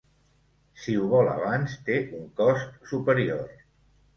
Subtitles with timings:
[0.83, 3.47] Si ho vol abans, té un cost superior.